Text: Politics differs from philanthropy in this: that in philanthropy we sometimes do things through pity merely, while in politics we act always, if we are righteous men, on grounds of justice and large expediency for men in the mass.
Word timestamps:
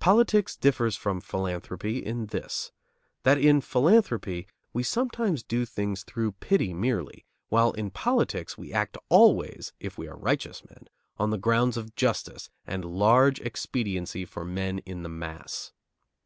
Politics 0.00 0.54
differs 0.54 0.96
from 0.96 1.22
philanthropy 1.22 1.96
in 2.04 2.26
this: 2.26 2.72
that 3.22 3.38
in 3.38 3.62
philanthropy 3.62 4.46
we 4.74 4.82
sometimes 4.82 5.42
do 5.42 5.64
things 5.64 6.02
through 6.02 6.32
pity 6.32 6.74
merely, 6.74 7.24
while 7.48 7.72
in 7.72 7.88
politics 7.88 8.58
we 8.58 8.70
act 8.70 8.98
always, 9.08 9.72
if 9.80 9.96
we 9.96 10.06
are 10.08 10.16
righteous 10.18 10.62
men, 10.68 10.90
on 11.16 11.30
grounds 11.40 11.78
of 11.78 11.96
justice 11.96 12.50
and 12.66 12.84
large 12.84 13.40
expediency 13.40 14.26
for 14.26 14.44
men 14.44 14.80
in 14.80 15.02
the 15.04 15.08
mass. 15.08 15.72